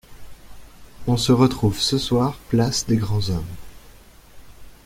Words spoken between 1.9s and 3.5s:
soir place des grands hommes.